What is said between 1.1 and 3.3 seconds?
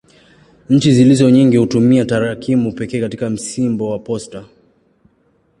nyingi hutumia tarakimu pekee katika